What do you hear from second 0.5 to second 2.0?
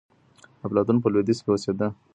افلاطون په لوېدیځ کي اوسېده.